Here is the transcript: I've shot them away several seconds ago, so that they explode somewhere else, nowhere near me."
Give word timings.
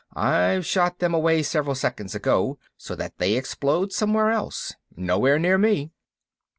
I've 0.15 0.65
shot 0.65 0.97
them 0.97 1.13
away 1.13 1.43
several 1.43 1.75
seconds 1.75 2.15
ago, 2.15 2.57
so 2.75 2.95
that 2.95 3.19
they 3.19 3.35
explode 3.35 3.93
somewhere 3.93 4.31
else, 4.31 4.73
nowhere 4.97 5.37
near 5.37 5.59
me." 5.59 5.91